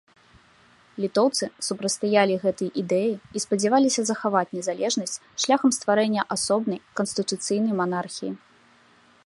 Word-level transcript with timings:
Літоўцы 1.03 1.45
супрацьстаялі 1.67 2.37
гэтай 2.45 2.69
ідэі 2.83 3.11
і 3.39 3.43
спадзяваліся 3.45 4.01
захаваць 4.09 4.45
незалежнасць 4.59 5.21
шляхам 5.43 5.71
стварэння 5.79 6.21
асобнай 6.37 6.79
канстытуцыйнай 7.01 7.73
манархіі. 7.83 8.31